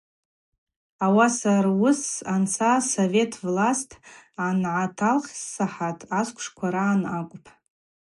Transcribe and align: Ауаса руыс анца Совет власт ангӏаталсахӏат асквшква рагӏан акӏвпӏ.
Ауаса 1.05 1.53
руыс 1.65 2.01
анца 2.33 2.71
Совет 2.93 3.33
власт 3.45 3.89
ангӏаталсахӏат 4.47 5.99
асквшква 6.19 6.67
рагӏан 6.73 7.01
акӏвпӏ. 7.17 7.49